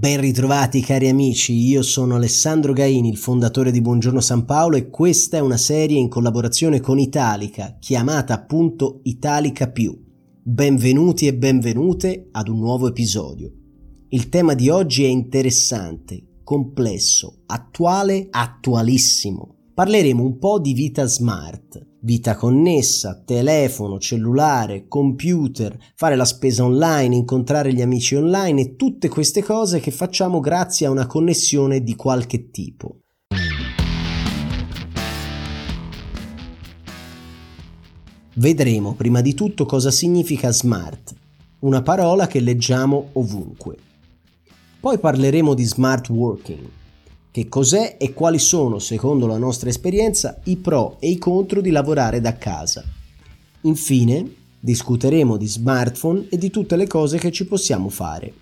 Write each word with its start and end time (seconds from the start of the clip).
Ben 0.00 0.18
ritrovati 0.18 0.80
cari 0.80 1.10
amici, 1.10 1.52
io 1.52 1.82
sono 1.82 2.14
Alessandro 2.14 2.72
Gaini, 2.72 3.10
il 3.10 3.18
fondatore 3.18 3.70
di 3.70 3.82
Buongiorno 3.82 4.20
San 4.20 4.46
Paolo 4.46 4.78
e 4.78 4.88
questa 4.88 5.36
è 5.36 5.40
una 5.40 5.58
serie 5.58 5.98
in 5.98 6.08
collaborazione 6.08 6.80
con 6.80 6.98
Italica, 6.98 7.76
chiamata 7.78 8.32
appunto 8.32 9.00
Italica 9.02 9.68
Più. 9.68 9.94
Benvenuti 10.42 11.26
e 11.26 11.34
benvenute 11.34 12.28
ad 12.32 12.48
un 12.48 12.60
nuovo 12.60 12.88
episodio. 12.88 13.52
Il 14.08 14.30
tema 14.30 14.54
di 14.54 14.70
oggi 14.70 15.04
è 15.04 15.08
interessante, 15.08 16.38
complesso, 16.44 17.42
attuale, 17.44 18.28
attualissimo. 18.30 19.56
Parleremo 19.74 20.24
un 20.24 20.38
po' 20.38 20.60
di 20.60 20.72
vita 20.72 21.04
smart, 21.04 21.88
vita 22.02 22.34
connessa, 22.34 23.22
telefono, 23.24 23.98
cellulare, 23.98 24.86
computer, 24.88 25.76
fare 25.94 26.16
la 26.16 26.24
spesa 26.24 26.64
online, 26.64 27.16
incontrare 27.16 27.72
gli 27.72 27.82
amici 27.82 28.14
online 28.14 28.60
e 28.60 28.76
tutte 28.76 29.08
queste 29.08 29.42
cose 29.42 29.80
che 29.80 29.90
facciamo 29.90 30.40
grazie 30.40 30.86
a 30.86 30.90
una 30.90 31.06
connessione 31.06 31.82
di 31.82 31.94
qualche 31.96 32.50
tipo. 32.50 33.00
Vedremo 38.34 38.94
prima 38.94 39.20
di 39.20 39.34
tutto 39.34 39.66
cosa 39.66 39.90
significa 39.90 40.50
smart, 40.50 41.14
una 41.60 41.82
parola 41.82 42.26
che 42.26 42.40
leggiamo 42.40 43.10
ovunque. 43.12 43.76
Poi 44.80 44.98
parleremo 44.98 45.52
di 45.52 45.64
smart 45.64 46.08
working, 46.08 46.66
che 47.30 47.48
cos'è 47.48 47.96
e 47.98 48.12
quali 48.12 48.38
sono, 48.38 48.78
secondo 48.78 49.26
la 49.26 49.38
nostra 49.38 49.68
esperienza, 49.68 50.40
i 50.44 50.56
pro 50.56 50.96
e 50.98 51.10
i 51.10 51.18
contro 51.18 51.60
di 51.60 51.70
lavorare 51.70 52.20
da 52.20 52.36
casa. 52.36 52.84
Infine, 53.62 54.34
discuteremo 54.58 55.36
di 55.36 55.46
smartphone 55.46 56.26
e 56.28 56.36
di 56.36 56.50
tutte 56.50 56.76
le 56.76 56.86
cose 56.86 57.18
che 57.18 57.30
ci 57.30 57.46
possiamo 57.46 57.88
fare. 57.88 58.32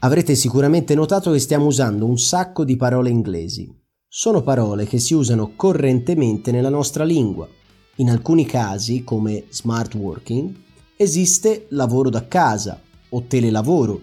Avrete 0.00 0.34
sicuramente 0.34 0.94
notato 0.94 1.30
che 1.32 1.38
stiamo 1.38 1.66
usando 1.66 2.04
un 2.04 2.18
sacco 2.18 2.64
di 2.64 2.76
parole 2.76 3.10
inglesi. 3.10 3.72
Sono 4.06 4.42
parole 4.42 4.86
che 4.86 4.98
si 4.98 5.14
usano 5.14 5.52
correntemente 5.56 6.50
nella 6.50 6.70
nostra 6.70 7.04
lingua. 7.04 7.48
In 7.96 8.10
alcuni 8.10 8.44
casi, 8.44 9.02
come 9.04 9.44
smart 9.50 9.94
working, 9.94 10.54
esiste 10.96 11.66
lavoro 11.70 12.10
da 12.10 12.26
casa 12.26 12.80
o 13.10 13.24
telelavoro, 13.26 14.00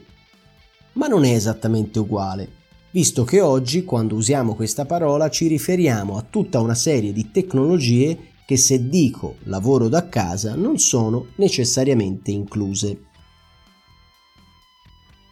ma 0.93 1.07
non 1.07 1.23
è 1.23 1.33
esattamente 1.33 1.99
uguale 1.99 2.56
visto 2.91 3.23
che 3.23 3.41
oggi 3.41 3.83
quando 3.83 4.15
usiamo 4.15 4.55
questa 4.55 4.85
parola 4.85 5.29
ci 5.29 5.47
riferiamo 5.47 6.17
a 6.17 6.25
tutta 6.27 6.59
una 6.59 6.75
serie 6.75 7.11
di 7.11 7.31
tecnologie 7.31 8.35
che 8.45 8.55
se 8.55 8.87
dico 8.87 9.35
lavoro 9.43 9.89
da 9.89 10.07
casa 10.07 10.55
non 10.55 10.77
sono 10.77 11.27
necessariamente 11.35 12.31
incluse. 12.31 13.01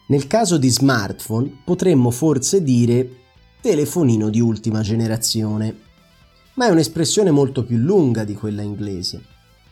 Nel 0.08 0.26
caso 0.26 0.58
di 0.58 0.68
smartphone 0.68 1.62
potremmo 1.64 2.10
forse 2.10 2.62
dire 2.62 3.10
telefonino 3.60 4.28
di 4.28 4.40
ultima 4.40 4.82
generazione, 4.82 5.74
ma 6.54 6.68
è 6.68 6.70
un'espressione 6.70 7.30
molto 7.30 7.64
più 7.64 7.76
lunga 7.78 8.22
di 8.22 8.34
quella 8.34 8.62
inglese. 8.62 9.24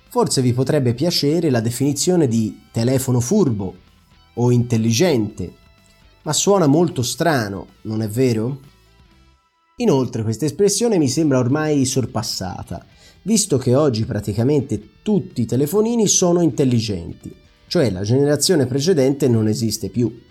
Forse 0.08 0.42
vi 0.42 0.52
potrebbe 0.52 0.94
piacere 0.94 1.50
la 1.50 1.60
definizione 1.60 2.26
di 2.26 2.62
telefono 2.72 3.20
furbo 3.20 3.76
o 4.34 4.50
intelligente 4.50 5.52
ma 6.24 6.32
suona 6.32 6.66
molto 6.66 7.02
strano, 7.02 7.66
non 7.82 8.02
è 8.02 8.08
vero? 8.08 8.60
Inoltre 9.76 10.22
questa 10.22 10.44
espressione 10.44 10.98
mi 10.98 11.08
sembra 11.08 11.38
ormai 11.38 11.84
sorpassata, 11.84 12.84
visto 13.22 13.58
che 13.58 13.74
oggi 13.74 14.04
praticamente 14.04 15.02
tutti 15.02 15.42
i 15.42 15.46
telefonini 15.46 16.06
sono 16.06 16.40
intelligenti, 16.40 17.34
cioè 17.66 17.90
la 17.90 18.02
generazione 18.02 18.66
precedente 18.66 19.28
non 19.28 19.48
esiste 19.48 19.88
più. 19.90 20.22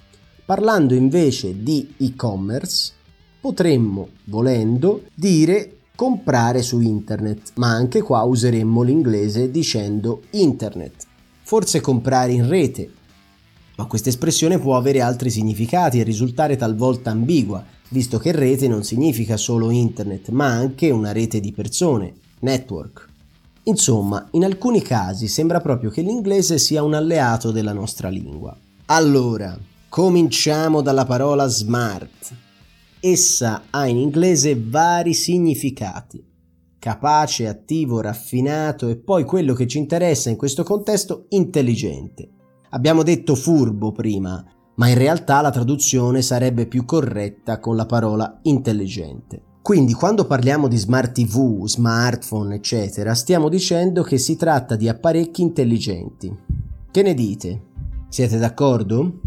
Parlando 0.45 0.93
invece 0.93 1.61
di 1.61 1.93
e-commerce, 1.97 2.93
potremmo, 3.39 4.09
volendo, 4.25 5.03
dire 5.13 5.77
comprare 5.95 6.61
su 6.63 6.79
internet, 6.79 7.51
ma 7.55 7.67
anche 7.67 8.01
qua 8.01 8.23
useremmo 8.23 8.81
l'inglese 8.81 9.51
dicendo 9.51 10.23
internet. 10.31 11.05
Forse 11.43 11.81
comprare 11.81 12.31
in 12.31 12.47
rete, 12.47 12.89
ma 13.75 13.85
questa 13.85 14.09
espressione 14.09 14.59
può 14.59 14.77
avere 14.77 15.01
altri 15.01 15.29
significati 15.29 15.99
e 15.99 16.03
risultare 16.03 16.55
talvolta 16.55 17.09
ambigua, 17.09 17.63
visto 17.89 18.17
che 18.17 18.31
rete 18.31 18.67
non 18.67 18.83
significa 18.83 19.37
solo 19.37 19.71
internet, 19.71 20.29
ma 20.29 20.47
anche 20.47 20.89
una 20.91 21.11
rete 21.11 21.39
di 21.39 21.51
persone, 21.51 22.13
network. 22.39 23.09
Insomma, 23.63 24.27
in 24.31 24.43
alcuni 24.43 24.81
casi 24.81 25.27
sembra 25.27 25.61
proprio 25.61 25.89
che 25.89 26.01
l'inglese 26.01 26.57
sia 26.57 26.83
un 26.83 26.93
alleato 26.93 27.51
della 27.51 27.73
nostra 27.73 28.09
lingua. 28.09 28.55
Allora, 28.87 29.57
cominciamo 29.87 30.81
dalla 30.81 31.05
parola 31.05 31.47
smart. 31.47 32.35
Essa 32.99 33.63
ha 33.69 33.87
in 33.87 33.97
inglese 33.97 34.59
vari 34.59 35.13
significati. 35.13 36.23
Capace, 36.77 37.47
attivo, 37.47 38.01
raffinato 38.01 38.89
e 38.89 38.97
poi 38.97 39.23
quello 39.23 39.53
che 39.53 39.67
ci 39.67 39.77
interessa 39.77 40.29
in 40.29 40.35
questo 40.35 40.63
contesto, 40.63 41.27
intelligente. 41.29 42.29
Abbiamo 42.73 43.03
detto 43.03 43.35
furbo 43.35 43.91
prima, 43.91 44.43
ma 44.75 44.87
in 44.87 44.97
realtà 44.97 45.41
la 45.41 45.51
traduzione 45.51 46.23
sarebbe 46.23 46.65
più 46.65 46.85
corretta 46.85 47.59
con 47.59 47.75
la 47.75 47.85
parola 47.85 48.39
intelligente. 48.43 49.41
Quindi 49.61 49.93
quando 49.93 50.25
parliamo 50.25 50.67
di 50.67 50.75
smart 50.75 51.11
TV, 51.11 51.67
smartphone, 51.67 52.55
eccetera, 52.55 53.13
stiamo 53.13 53.47
dicendo 53.47 54.01
che 54.01 54.17
si 54.17 54.35
tratta 54.35 54.75
di 54.75 54.89
apparecchi 54.89 55.43
intelligenti. 55.43 56.35
Che 56.89 57.01
ne 57.03 57.13
dite? 57.13 57.61
Siete 58.09 58.39
d'accordo? 58.39 59.19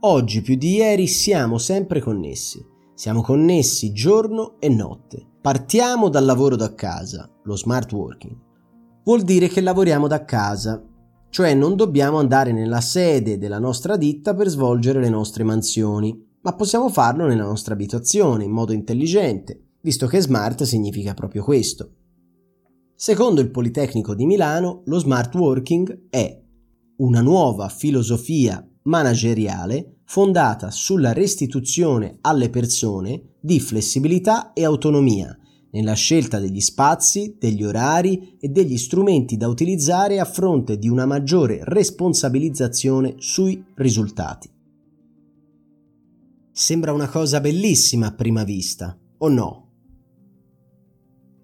Oggi 0.00 0.42
più 0.42 0.56
di 0.56 0.74
ieri 0.74 1.06
siamo 1.06 1.58
sempre 1.58 2.00
connessi. 2.00 2.62
Siamo 2.94 3.22
connessi 3.22 3.92
giorno 3.92 4.56
e 4.58 4.68
notte. 4.68 5.24
Partiamo 5.40 6.08
dal 6.08 6.24
lavoro 6.24 6.56
da 6.56 6.74
casa, 6.74 7.30
lo 7.44 7.56
smart 7.56 7.92
working. 7.92 8.36
Vuol 9.04 9.22
dire 9.22 9.46
che 9.46 9.60
lavoriamo 9.60 10.08
da 10.08 10.24
casa 10.24 10.84
cioè 11.34 11.52
non 11.52 11.74
dobbiamo 11.74 12.18
andare 12.18 12.52
nella 12.52 12.80
sede 12.80 13.38
della 13.38 13.58
nostra 13.58 13.96
ditta 13.96 14.36
per 14.36 14.46
svolgere 14.46 15.00
le 15.00 15.08
nostre 15.08 15.42
mansioni, 15.42 16.16
ma 16.42 16.54
possiamo 16.54 16.88
farlo 16.88 17.26
nella 17.26 17.42
nostra 17.42 17.74
abitazione 17.74 18.44
in 18.44 18.52
modo 18.52 18.72
intelligente, 18.72 19.70
visto 19.80 20.06
che 20.06 20.20
smart 20.20 20.62
significa 20.62 21.12
proprio 21.12 21.42
questo. 21.42 21.90
Secondo 22.94 23.40
il 23.40 23.50
Politecnico 23.50 24.14
di 24.14 24.26
Milano, 24.26 24.82
lo 24.84 24.98
smart 25.00 25.34
working 25.34 26.06
è 26.08 26.40
una 26.98 27.20
nuova 27.20 27.68
filosofia 27.68 28.64
manageriale 28.82 30.02
fondata 30.04 30.70
sulla 30.70 31.12
restituzione 31.12 32.18
alle 32.20 32.48
persone 32.48 33.38
di 33.40 33.58
flessibilità 33.58 34.52
e 34.52 34.64
autonomia 34.64 35.36
nella 35.74 35.94
scelta 35.94 36.38
degli 36.38 36.60
spazi, 36.60 37.36
degli 37.36 37.64
orari 37.64 38.36
e 38.40 38.48
degli 38.48 38.78
strumenti 38.78 39.36
da 39.36 39.48
utilizzare 39.48 40.20
a 40.20 40.24
fronte 40.24 40.78
di 40.78 40.88
una 40.88 41.04
maggiore 41.04 41.58
responsabilizzazione 41.62 43.16
sui 43.18 43.62
risultati. 43.74 44.48
Sembra 46.52 46.92
una 46.92 47.08
cosa 47.08 47.40
bellissima 47.40 48.06
a 48.06 48.14
prima 48.14 48.44
vista, 48.44 48.96
o 49.18 49.28
no? 49.28 49.62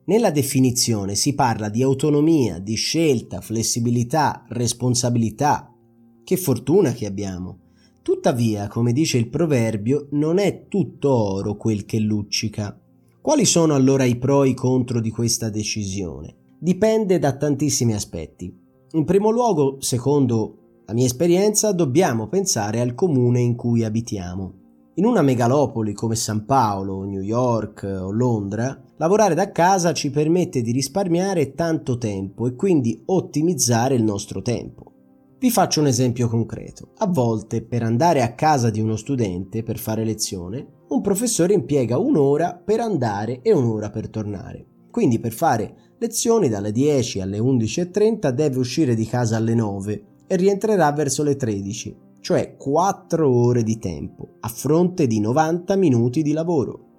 Nella 0.04 0.30
definizione 0.30 1.16
si 1.16 1.34
parla 1.34 1.68
di 1.68 1.82
autonomia, 1.82 2.60
di 2.60 2.74
scelta, 2.74 3.40
flessibilità, 3.40 4.44
responsabilità. 4.48 5.74
Che 6.22 6.36
fortuna 6.36 6.92
che 6.92 7.06
abbiamo! 7.06 7.58
Tuttavia, 8.02 8.68
come 8.68 8.92
dice 8.92 9.18
il 9.18 9.28
proverbio, 9.28 10.06
non 10.12 10.38
è 10.38 10.66
tutto 10.68 11.12
oro 11.12 11.56
quel 11.56 11.84
che 11.84 11.98
luccica. 11.98 12.79
Quali 13.22 13.44
sono 13.44 13.74
allora 13.74 14.04
i 14.04 14.16
pro 14.16 14.44
e 14.44 14.48
i 14.48 14.54
contro 14.54 14.98
di 14.98 15.10
questa 15.10 15.50
decisione? 15.50 16.36
Dipende 16.58 17.18
da 17.18 17.36
tantissimi 17.36 17.92
aspetti. 17.92 18.50
In 18.92 19.04
primo 19.04 19.28
luogo, 19.28 19.76
secondo 19.80 20.82
la 20.86 20.94
mia 20.94 21.04
esperienza, 21.04 21.72
dobbiamo 21.72 22.28
pensare 22.28 22.80
al 22.80 22.94
comune 22.94 23.40
in 23.40 23.56
cui 23.56 23.84
abitiamo. 23.84 24.54
In 24.94 25.04
una 25.04 25.20
megalopoli 25.20 25.92
come 25.92 26.14
San 26.14 26.46
Paolo, 26.46 27.04
New 27.04 27.20
York 27.20 27.82
o 27.82 28.10
Londra, 28.10 28.82
lavorare 28.96 29.34
da 29.34 29.52
casa 29.52 29.92
ci 29.92 30.10
permette 30.10 30.62
di 30.62 30.72
risparmiare 30.72 31.52
tanto 31.52 31.98
tempo 31.98 32.46
e 32.46 32.54
quindi 32.54 33.02
ottimizzare 33.04 33.96
il 33.96 34.02
nostro 34.02 34.40
tempo. 34.40 34.92
Vi 35.40 35.50
faccio 35.50 35.80
un 35.80 35.86
esempio 35.86 36.28
concreto. 36.28 36.90
A 36.98 37.06
volte 37.06 37.62
per 37.62 37.82
andare 37.82 38.20
a 38.20 38.34
casa 38.34 38.68
di 38.68 38.78
uno 38.78 38.94
studente 38.96 39.62
per 39.62 39.78
fare 39.78 40.04
lezione, 40.04 40.82
un 40.88 41.00
professore 41.00 41.54
impiega 41.54 41.96
un'ora 41.96 42.60
per 42.62 42.80
andare 42.80 43.40
e 43.40 43.50
un'ora 43.50 43.88
per 43.88 44.10
tornare. 44.10 44.66
Quindi 44.90 45.18
per 45.18 45.32
fare 45.32 45.94
lezioni 45.98 46.50
dalle 46.50 46.72
10 46.72 47.22
alle 47.22 47.38
11.30 47.38 48.28
deve 48.32 48.58
uscire 48.58 48.94
di 48.94 49.06
casa 49.06 49.38
alle 49.38 49.54
9 49.54 50.04
e 50.26 50.36
rientrerà 50.36 50.92
verso 50.92 51.22
le 51.22 51.36
13, 51.36 51.96
cioè 52.20 52.56
4 52.58 53.26
ore 53.26 53.62
di 53.62 53.78
tempo, 53.78 54.36
a 54.40 54.48
fronte 54.48 55.06
di 55.06 55.20
90 55.20 55.74
minuti 55.76 56.20
di 56.20 56.32
lavoro. 56.32 56.89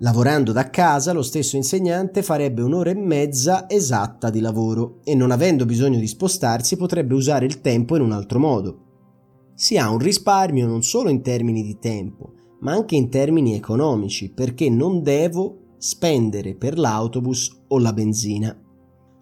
Lavorando 0.00 0.52
da 0.52 0.70
casa, 0.70 1.12
lo 1.12 1.22
stesso 1.22 1.56
insegnante 1.56 2.22
farebbe 2.22 2.62
un'ora 2.62 2.90
e 2.90 2.94
mezza 2.94 3.68
esatta 3.68 4.30
di 4.30 4.38
lavoro 4.38 5.00
e 5.02 5.16
non 5.16 5.32
avendo 5.32 5.66
bisogno 5.66 5.98
di 5.98 6.06
spostarsi 6.06 6.76
potrebbe 6.76 7.14
usare 7.14 7.46
il 7.46 7.60
tempo 7.60 7.96
in 7.96 8.02
un 8.02 8.12
altro 8.12 8.38
modo. 8.38 8.82
si 9.58 9.76
ha 9.76 9.90
un 9.90 9.98
risparmio 9.98 10.68
non 10.68 10.84
solo 10.84 11.08
in 11.10 11.20
termini 11.20 11.64
di 11.64 11.80
tempo, 11.80 12.34
ma 12.60 12.70
anche 12.70 12.94
in 12.94 13.10
termini 13.10 13.56
economici, 13.56 14.30
perché 14.30 14.70
non 14.70 15.02
devo 15.02 15.74
spendere 15.78 16.54
per 16.54 16.78
l'autobus 16.78 17.64
o 17.66 17.78
la 17.80 17.92
benzina. 17.92 18.56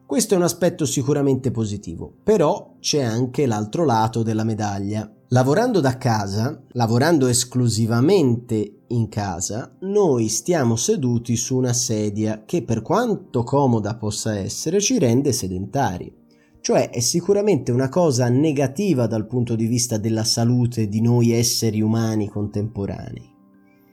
Questo 0.05 0.35
è 0.35 0.37
un 0.37 0.43
aspetto 0.43 0.85
sicuramente 0.85 1.51
positivo, 1.51 2.13
però 2.23 2.77
c'è 2.79 3.01
anche 3.01 3.47
l'altro 3.47 3.87
lato 3.87 4.23
della 4.23 4.45
medaglia. 4.45 5.11
Lavorando 5.31 5.81
da 5.81 5.99
casa, 5.99 6.63
lavorando 6.69 7.27
esclusivamente 7.27 8.83
in 8.87 9.09
casa, 9.09 9.77
noi 9.81 10.29
stiamo 10.29 10.77
seduti 10.77 11.35
su 11.35 11.57
una 11.57 11.73
sedia 11.73 12.45
che 12.45 12.63
per 12.63 12.81
quanto 12.81 13.43
comoda 13.43 13.97
possa 13.97 14.39
essere 14.39 14.81
ci 14.81 15.01
rende 15.01 15.33
sedentari. 15.33 16.15
Cioè 16.61 16.91
è 16.91 17.01
sicuramente 17.01 17.73
una 17.73 17.89
cosa 17.89 18.29
negativa 18.29 19.09
dal 19.09 19.27
punto 19.27 19.57
di 19.57 19.67
vista 19.67 19.99
della 19.99 20.23
salute 20.23 20.87
di 20.87 21.01
noi 21.01 21.33
esseri 21.33 21.81
umani 21.81 22.29
contemporanei. 22.29 23.29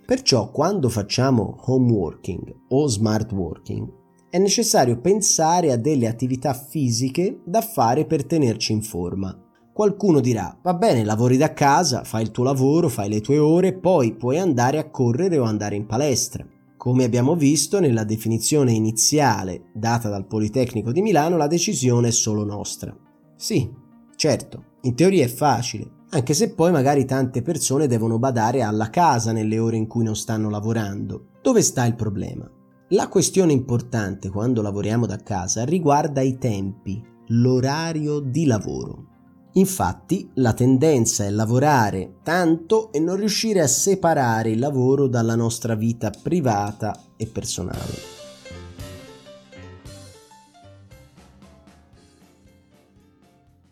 Perciò 0.05 0.51
quando 0.51 0.87
facciamo 0.87 1.55
home 1.65 1.91
working 1.91 2.55
o 2.69 2.85
smart 2.85 3.31
working 3.31 3.91
è 4.29 4.37
necessario 4.37 4.99
pensare 4.99 5.71
a 5.71 5.77
delle 5.77 6.05
attività 6.05 6.53
fisiche 6.53 7.41
da 7.43 7.61
fare 7.61 8.05
per 8.05 8.23
tenerci 8.23 8.71
in 8.71 8.83
forma 8.83 9.42
Qualcuno 9.73 10.19
dirà, 10.19 10.55
va 10.61 10.75
bene, 10.75 11.03
lavori 11.03 11.35
da 11.35 11.51
casa, 11.51 12.03
fai 12.03 12.21
il 12.21 12.29
tuo 12.29 12.43
lavoro, 12.43 12.89
fai 12.89 13.09
le 13.09 13.21
tue 13.21 13.39
ore, 13.39 13.73
poi 13.73 14.13
puoi 14.13 14.37
andare 14.37 14.77
a 14.77 14.91
correre 14.91 15.39
o 15.39 15.45
andare 15.45 15.75
in 15.75 15.87
palestra. 15.87 16.45
Come 16.77 17.03
abbiamo 17.05 17.35
visto 17.35 17.79
nella 17.79 18.03
definizione 18.03 18.71
iniziale 18.71 19.71
data 19.73 20.09
dal 20.09 20.27
Politecnico 20.27 20.91
di 20.91 21.01
Milano, 21.01 21.37
la 21.37 21.47
decisione 21.47 22.09
è 22.09 22.11
solo 22.11 22.43
nostra. 22.43 22.95
Sì, 23.35 23.67
certo, 24.15 24.63
in 24.81 24.93
teoria 24.93 25.25
è 25.25 25.27
facile, 25.27 25.89
anche 26.11 26.35
se 26.35 26.53
poi 26.53 26.71
magari 26.71 27.05
tante 27.05 27.41
persone 27.41 27.87
devono 27.87 28.19
badare 28.19 28.61
alla 28.61 28.91
casa 28.91 29.31
nelle 29.31 29.57
ore 29.57 29.77
in 29.77 29.87
cui 29.87 30.03
non 30.03 30.15
stanno 30.15 30.51
lavorando. 30.51 31.29
Dove 31.41 31.63
sta 31.63 31.83
il 31.85 31.95
problema? 31.95 32.47
La 32.89 33.07
questione 33.07 33.53
importante 33.53 34.29
quando 34.29 34.61
lavoriamo 34.61 35.07
da 35.07 35.17
casa 35.17 35.65
riguarda 35.65 36.21
i 36.21 36.37
tempi, 36.37 37.03
l'orario 37.29 38.19
di 38.19 38.45
lavoro. 38.45 39.07
Infatti 39.55 40.31
la 40.35 40.53
tendenza 40.53 41.25
è 41.25 41.29
lavorare 41.29 42.15
tanto 42.23 42.91
e 42.91 42.99
non 42.99 43.17
riuscire 43.17 43.61
a 43.61 43.67
separare 43.67 44.49
il 44.49 44.57
lavoro 44.57 45.07
dalla 45.07 45.35
nostra 45.35 45.75
vita 45.75 46.09
privata 46.09 46.99
e 47.15 47.27
personale. 47.27 48.21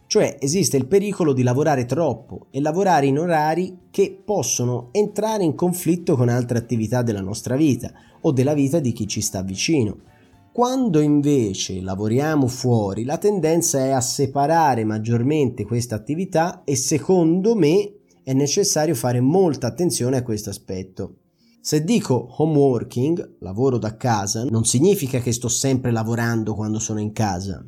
Cioè 0.06 0.38
esiste 0.40 0.78
il 0.78 0.86
pericolo 0.86 1.34
di 1.34 1.42
lavorare 1.42 1.86
troppo 1.86 2.48
e 2.52 2.62
lavorare 2.62 3.08
in 3.08 3.18
orari 3.18 3.88
che 3.90 4.22
possono 4.24 4.90
entrare 4.92 5.44
in 5.44 5.56
conflitto 5.56 6.16
con 6.16 6.30
altre 6.30 6.60
attività 6.60 7.02
della 7.02 7.22
nostra 7.22 7.56
vita 7.56 7.92
o 8.20 8.32
della 8.32 8.54
vita 8.54 8.80
di 8.80 8.92
chi 8.92 9.08
ci 9.08 9.22
sta 9.22 9.42
vicino 9.42 10.11
quando 10.54 11.00
invece 11.00 11.80
lavoriamo 11.80 12.46
fuori, 12.48 13.06
la 13.06 13.18
tendenza 13.18 13.80
è 13.86 13.92
a 13.92 14.02
separare 14.02 14.84
maggiormente 14.84 15.64
questa 15.64 15.96
attività 15.96 16.64
e 16.66 16.76
secondo 16.76 17.56
me 17.56 18.00
è 18.22 18.34
necessario 18.34 18.94
fare 18.94 19.22
molta 19.22 19.68
attenzione 19.68 20.18
a 20.18 20.24
questo 20.24 20.50
aspetto. 20.50 21.20
Se 21.62 21.86
dico 21.86 22.36
home 22.38 22.58
working, 22.58 23.38
lavoro 23.40 23.78
da 23.78 23.96
casa, 23.96 24.44
non 24.44 24.66
significa 24.66 25.20
che 25.20 25.32
sto 25.32 25.48
sempre 25.48 25.92
lavorando 25.92 26.54
quando 26.54 26.80
sono 26.80 27.00
in 27.00 27.14
casa. 27.14 27.64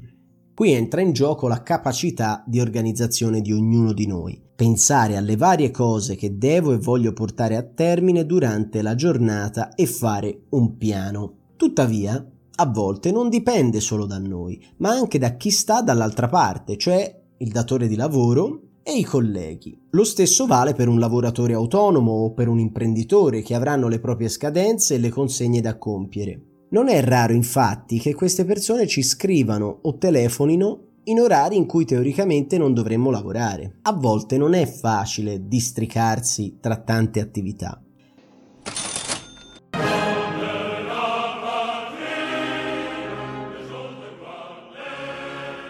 Qui 0.53 0.73
entra 0.73 0.99
in 0.99 1.13
gioco 1.13 1.47
la 1.47 1.63
capacità 1.63 2.43
di 2.45 2.59
organizzazione 2.59 3.39
di 3.39 3.53
ognuno 3.53 3.93
di 3.93 4.07
noi, 4.07 4.41
pensare 4.53 5.15
alle 5.15 5.37
varie 5.37 5.71
cose 5.71 6.15
che 6.15 6.37
devo 6.37 6.73
e 6.73 6.79
voglio 6.79 7.13
portare 7.13 7.55
a 7.55 7.63
termine 7.63 8.25
durante 8.25 8.81
la 8.81 8.93
giornata 8.95 9.73
e 9.73 9.85
fare 9.85 10.41
un 10.49 10.75
piano. 10.75 11.37
Tuttavia, 11.55 12.27
a 12.55 12.65
volte 12.65 13.11
non 13.11 13.29
dipende 13.29 13.79
solo 13.79 14.05
da 14.05 14.19
noi, 14.19 14.63
ma 14.77 14.89
anche 14.89 15.17
da 15.17 15.35
chi 15.35 15.49
sta 15.49 15.81
dall'altra 15.81 16.27
parte, 16.27 16.77
cioè 16.77 17.21
il 17.37 17.51
datore 17.51 17.87
di 17.87 17.95
lavoro 17.95 18.61
e 18.83 18.97
i 18.97 19.03
colleghi. 19.03 19.77
Lo 19.91 20.03
stesso 20.03 20.45
vale 20.45 20.73
per 20.73 20.87
un 20.87 20.99
lavoratore 20.99 21.53
autonomo 21.53 22.11
o 22.11 22.33
per 22.33 22.47
un 22.47 22.59
imprenditore 22.59 23.41
che 23.41 23.55
avranno 23.55 23.87
le 23.87 23.99
proprie 23.99 24.29
scadenze 24.29 24.95
e 24.95 24.99
le 24.99 25.09
consegne 25.09 25.61
da 25.61 25.77
compiere. 25.77 26.41
Non 26.69 26.89
è 26.89 27.03
raro 27.03 27.33
infatti 27.33 27.99
che 27.99 28.13
queste 28.13 28.45
persone 28.45 28.87
ci 28.87 29.03
scrivano 29.03 29.79
o 29.83 29.97
telefonino 29.97 30.79
in 31.05 31.19
orari 31.19 31.57
in 31.57 31.65
cui 31.65 31.85
teoricamente 31.85 32.57
non 32.57 32.73
dovremmo 32.73 33.09
lavorare. 33.11 33.79
A 33.83 33.93
volte 33.93 34.37
non 34.37 34.53
è 34.53 34.65
facile 34.65 35.47
districarsi 35.47 36.57
tra 36.59 36.77
tante 36.77 37.19
attività. 37.19 37.82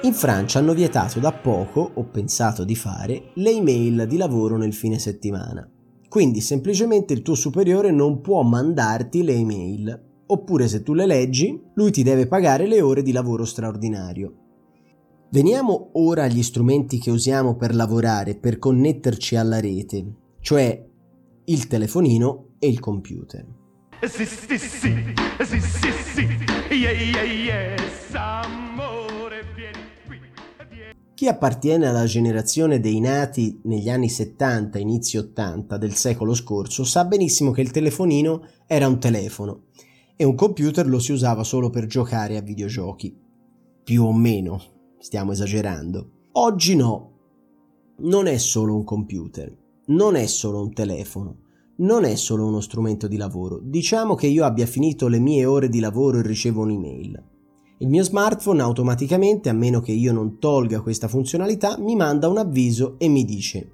In 0.04 0.14
Francia 0.14 0.60
hanno 0.60 0.74
vietato 0.74 1.22
da 1.22 1.32
poco, 1.32 1.92
o 1.94 2.04
pensato 2.04 2.66
di 2.66 2.76
fare, 2.76 3.32
le 3.36 3.52
email 3.52 4.06
di 4.06 4.18
lavoro 4.18 4.58
nel 4.58 4.74
fine 4.74 5.00
settimana. 5.00 5.66
Quindi 6.10 6.42
semplicemente 6.42 7.14
il 7.14 7.22
tuo 7.22 7.36
superiore 7.36 7.90
non 7.90 8.20
può 8.20 8.42
mandarti 8.42 9.24
le 9.24 9.34
email, 9.34 10.24
oppure 10.26 10.68
se 10.68 10.84
tu 10.84 10.94
le 10.94 11.06
leggi, 11.06 11.58
lui 11.76 11.92
ti 11.92 12.04
deve 12.04 12.28
pagare 12.28 12.68
le 12.68 12.82
ore 12.82 13.02
di 13.02 13.14
lavoro 13.14 13.46
straordinario. 13.46 14.34
Veniamo 15.32 15.92
ora 15.94 16.24
agli 16.24 16.44
strumenti 16.44 17.00
che 17.00 17.10
usiamo 17.10 17.56
per 17.56 17.74
lavorare, 17.74 18.36
per 18.36 18.60
connetterci 18.60 19.38
alla 19.38 19.62
rete, 19.62 20.16
cioè 20.42 20.86
il 21.46 21.68
telefonino 21.68 22.56
e 22.60 22.68
il 22.68 22.82
computer. 22.82 23.48
Sì, 24.02 24.26
sì, 24.26 24.58
sì, 24.58 24.58
sì, 24.58 25.60
sì, 25.62 25.92
sì, 26.14 26.28
yeah, 26.72 26.92
yeah, 26.92 27.24
yeah, 27.24 28.63
chi 31.24 31.30
appartiene 31.30 31.88
alla 31.88 32.04
generazione 32.04 32.82
dei 32.82 33.00
nati 33.00 33.62
negli 33.64 33.90
anni 33.90 34.10
70, 34.10 34.78
inizi 34.78 35.16
80 35.16 35.78
del 35.78 35.94
secolo 35.94 36.34
scorso 36.34 36.84
sa 36.84 37.06
benissimo 37.06 37.52
che 37.52 37.62
il 37.62 37.72
telefonino 37.72 38.46
era 38.68 38.90
un 38.90 39.00
telefono 39.00 39.68
e 40.18 40.26
un 40.26 40.36
computer 40.36 40.86
lo 40.86 41.00
si 41.00 41.14
usava 41.14 41.46
solo 41.46 41.70
per 41.70 41.86
giocare 41.86 42.36
a 42.36 42.42
videogiochi. 42.42 43.18
Più 43.86 44.04
o 44.04 44.12
meno, 44.12 44.62
stiamo 45.00 45.32
esagerando. 45.32 46.10
Oggi 46.34 46.76
no, 46.76 47.12
non 48.00 48.28
è 48.28 48.38
solo 48.38 48.76
un 48.76 48.84
computer, 48.84 49.58
non 49.86 50.18
è 50.18 50.26
solo 50.26 50.62
un 50.62 50.74
telefono, 50.74 51.38
non 51.78 52.04
è 52.04 52.16
solo 52.16 52.46
uno 52.46 52.60
strumento 52.60 53.08
di 53.08 53.16
lavoro. 53.16 53.62
Diciamo 53.64 54.16
che 54.16 54.28
io 54.28 54.44
abbia 54.44 54.66
finito 54.66 55.08
le 55.08 55.20
mie 55.20 55.46
ore 55.46 55.70
di 55.70 55.80
lavoro 55.80 56.20
e 56.20 56.24
ricevo 56.24 56.64
un'email. 56.64 57.32
Il 57.80 57.90
mio 57.90 58.04
smartphone 58.04 58.62
automaticamente, 58.62 59.50
a 59.50 59.54
meno 59.54 59.82
che 59.82 59.92
io 59.92 60.14
non 60.14 60.40
tolga 60.40 60.82
questa 60.82 61.08
funzionalità, 61.08 61.78
mi 61.80 61.96
manda 61.96 62.28
un 62.28 62.38
avviso 62.38 62.96
e 62.98 63.08
mi 63.08 63.26
dice 63.26 63.74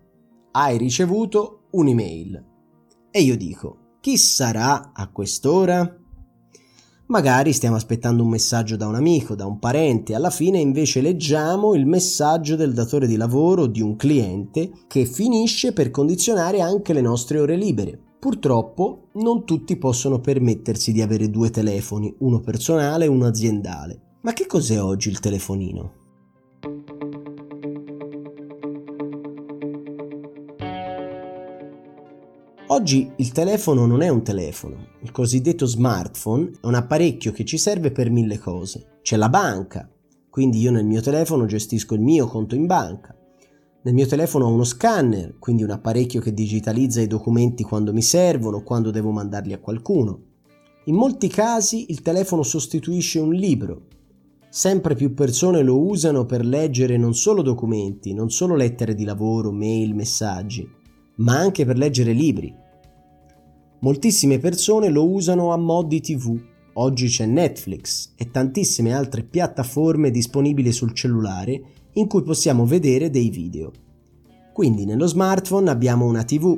hai 0.52 0.78
ricevuto 0.78 1.68
un'email. 1.72 2.46
E 3.12 3.22
io 3.22 3.38
dico 3.38 3.98
chi 4.02 4.18
sarà 4.18 4.92
a 4.94 5.10
quest'ora? 5.10 5.98
Magari 7.08 7.54
stiamo 7.54 7.76
aspettando 7.76 8.24
un 8.24 8.30
messaggio 8.30 8.76
da 8.76 8.88
un 8.88 8.96
amico, 8.96 9.36
da 9.36 9.46
un 9.46 9.58
parente, 9.60 10.16
alla 10.16 10.30
fine 10.30 10.60
invece 10.60 11.02
leggiamo 11.02 11.74
il 11.74 11.86
messaggio 11.86 12.56
del 12.56 12.74
datore 12.74 13.08
di 13.08 13.16
lavoro 13.16 13.66
di 13.66 13.82
un 13.82 13.96
cliente 13.96 14.72
che 14.88 15.06
finisce 15.06 15.74
per 15.74 15.92
condizionare 15.92 16.62
anche 16.62 16.94
le 16.94 17.02
nostre 17.02 17.40
ore 17.40 17.56
libere. 17.56 18.09
Purtroppo 18.20 19.08
non 19.14 19.46
tutti 19.46 19.78
possono 19.78 20.20
permettersi 20.20 20.92
di 20.92 21.02
avere 21.02 21.30
due 21.30 21.52
telefoni, 21.52 22.14
uno 22.20 22.42
personale 22.42 23.06
e 23.06 23.08
uno 23.08 23.26
aziendale. 23.26 24.18
Ma 24.24 24.34
che 24.34 24.46
cos'è 24.46 24.82
oggi 24.82 25.08
il 25.08 25.22
telefonino? 25.22 25.94
Oggi 32.68 33.10
il 33.16 33.32
telefono 33.32 33.86
non 33.86 34.02
è 34.02 34.10
un 34.10 34.22
telefono, 34.22 34.88
il 35.00 35.12
cosiddetto 35.12 35.66
smartphone 35.66 36.52
è 36.62 36.66
un 36.68 36.76
apparecchio 36.76 37.32
che 37.32 37.46
ci 37.46 37.58
serve 37.58 37.92
per 37.92 38.12
mille 38.12 38.38
cose. 38.38 39.00
C'è 39.02 39.16
la 39.16 39.30
banca, 39.30 39.90
quindi 40.30 40.60
io 40.60 40.72
nel 40.72 40.86
mio 40.86 41.00
telefono 41.00 41.46
gestisco 41.46 41.94
il 41.94 42.02
mio 42.02 42.28
conto 42.28 42.56
in 42.56 42.66
banca. 42.66 43.19
Nel 43.82 43.94
mio 43.94 44.08
telefono 44.08 44.46
ho 44.46 44.54
uno 44.54 44.66
scanner, 44.66 45.38
quindi 45.40 45.64
un 45.64 45.70
apparecchio 45.70 46.20
che 46.20 46.34
digitalizza 46.34 47.00
i 47.00 47.08
documenti 47.08 47.64
quando 47.64 47.94
mi 47.94 48.02
servono, 48.02 48.62
quando 48.62 48.92
devo 48.92 49.12
mandarli 49.12 49.54
a 49.54 49.60
qualcuno. 49.60 50.24
In 50.86 50.96
molti 50.96 51.30
casi 51.30 51.86
il 51.90 52.02
telefono 52.02 52.44
sostituisce 52.44 53.20
un 53.20 53.32
libro. 53.32 53.84
Sempre 54.50 54.96
più 54.96 55.14
persone 55.14 55.62
lo 55.62 55.80
usano 55.80 56.26
per 56.26 56.44
leggere 56.44 56.98
non 56.98 57.14
solo 57.14 57.42
documenti, 57.42 58.14
non 58.14 58.30
solo 58.30 58.56
lettere 58.56 58.96
di 58.96 59.06
lavoro, 59.06 59.52
mail, 59.52 59.96
messaggi, 59.96 60.68
ma 61.18 61.38
anche 61.38 61.64
per 61.64 61.78
leggere 61.78 62.12
libri. 62.12 62.54
Moltissime 63.80 64.40
persone 64.40 64.90
lo 64.90 65.10
usano 65.10 65.54
a 65.54 65.58
mod 65.58 65.88
di 65.88 66.02
TV. 66.02 66.38
Oggi 66.82 67.08
c'è 67.08 67.26
Netflix 67.26 68.14
e 68.16 68.32
tantissime 68.32 68.94
altre 68.94 69.24
piattaforme 69.24 70.12
disponibili 70.12 70.72
sul 70.72 70.94
cellulare 70.94 71.62
in 71.94 72.08
cui 72.08 72.24
possiamo 72.24 72.66
vedere 72.66 73.10
dei 73.10 73.30
video. 73.30 73.72
Quindi 74.54 74.86
nello 74.86 75.06
smartphone 75.06 75.70
abbiamo 75.70 76.06
una 76.06 76.24
TV, 76.24 76.58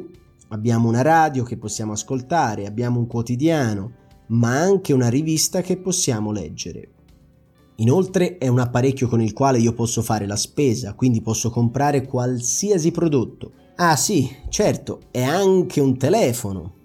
abbiamo 0.50 0.88
una 0.88 1.02
radio 1.02 1.44
che 1.44 1.58
possiamo 1.58 1.94
ascoltare, 1.94 2.68
abbiamo 2.68 3.00
un 3.00 3.08
quotidiano, 3.08 3.94
ma 4.28 4.60
anche 4.60 4.94
una 4.94 5.10
rivista 5.10 5.62
che 5.62 5.78
possiamo 5.78 6.32
leggere. 6.32 6.92
Inoltre 7.78 8.38
è 8.38 8.48
un 8.48 8.60
apparecchio 8.60 9.08
con 9.08 9.22
il 9.22 9.34
quale 9.34 9.58
io 9.58 9.74
posso 9.74 10.04
fare 10.04 10.28
la 10.28 10.36
spesa, 10.36 10.94
quindi 10.94 11.24
posso 11.24 11.50
comprare 11.50 12.06
qualsiasi 12.06 12.92
prodotto. 12.92 13.54
Ah 13.78 13.96
sì, 13.96 14.30
certo, 14.50 15.00
è 15.10 15.24
anche 15.24 15.82
un 15.82 15.98
telefono. 15.98 16.81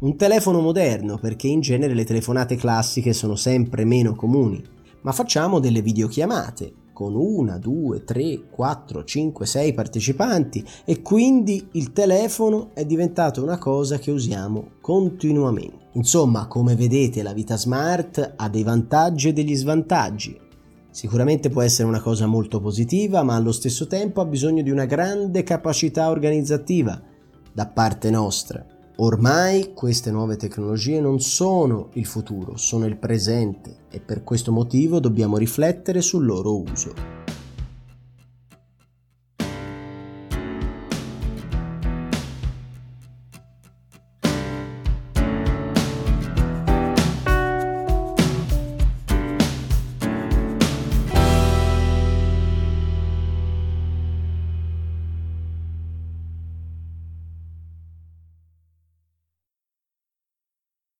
Un 0.00 0.16
telefono 0.16 0.62
moderno 0.62 1.18
perché 1.18 1.46
in 1.46 1.60
genere 1.60 1.92
le 1.92 2.06
telefonate 2.06 2.56
classiche 2.56 3.12
sono 3.12 3.36
sempre 3.36 3.84
meno 3.84 4.14
comuni, 4.14 4.64
ma 5.02 5.12
facciamo 5.12 5.58
delle 5.58 5.82
videochiamate 5.82 6.72
con 6.94 7.14
una, 7.14 7.58
due, 7.58 8.02
tre, 8.04 8.48
quattro, 8.50 9.04
cinque, 9.04 9.44
sei 9.44 9.74
partecipanti 9.74 10.64
e 10.86 11.02
quindi 11.02 11.68
il 11.72 11.92
telefono 11.92 12.70
è 12.72 12.86
diventato 12.86 13.42
una 13.42 13.58
cosa 13.58 13.98
che 13.98 14.10
usiamo 14.10 14.70
continuamente. 14.80 15.88
Insomma, 15.92 16.46
come 16.46 16.74
vedete, 16.76 17.22
la 17.22 17.34
vita 17.34 17.58
smart 17.58 18.36
ha 18.36 18.48
dei 18.48 18.62
vantaggi 18.62 19.28
e 19.28 19.32
degli 19.34 19.54
svantaggi. 19.54 20.34
Sicuramente 20.90 21.50
può 21.50 21.60
essere 21.60 21.86
una 21.86 22.00
cosa 22.00 22.24
molto 22.24 22.58
positiva, 22.58 23.22
ma 23.22 23.34
allo 23.34 23.52
stesso 23.52 23.86
tempo 23.86 24.22
ha 24.22 24.24
bisogno 24.24 24.62
di 24.62 24.70
una 24.70 24.86
grande 24.86 25.42
capacità 25.42 26.08
organizzativa 26.08 26.98
da 27.52 27.66
parte 27.66 28.08
nostra. 28.08 28.78
Ormai 29.02 29.72
queste 29.72 30.10
nuove 30.10 30.36
tecnologie 30.36 31.00
non 31.00 31.20
sono 31.20 31.88
il 31.94 32.04
futuro, 32.04 32.58
sono 32.58 32.84
il 32.84 32.98
presente 32.98 33.86
e 33.88 33.98
per 33.98 34.22
questo 34.22 34.52
motivo 34.52 35.00
dobbiamo 35.00 35.38
riflettere 35.38 36.02
sul 36.02 36.26
loro 36.26 36.60
uso. 36.60 37.19